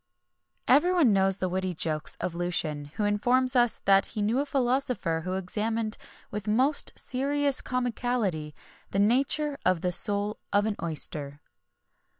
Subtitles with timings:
[0.63, 4.39] [XXI 9] Everyone knows the witty jokes of Lucian, who informs us that he knew
[4.39, 5.95] a philosopher who examined,
[6.31, 8.55] with the most serious comicality,
[8.89, 11.39] the nature of the soul of an oyster.